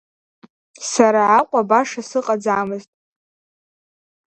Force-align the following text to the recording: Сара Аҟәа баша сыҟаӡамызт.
Сара 0.91 1.23
Аҟәа 1.37 1.61
баша 1.69 2.01
сыҟаӡамызт. 2.09 2.91